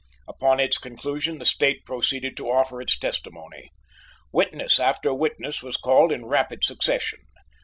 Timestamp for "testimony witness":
2.97-4.79